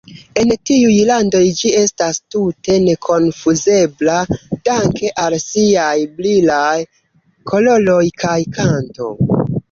[0.41, 4.15] En tiuj landoj ĝi estas tute nekonfuzebla
[4.69, 6.73] danke al siaj brilaj
[7.53, 9.11] koloroj kaj kanto.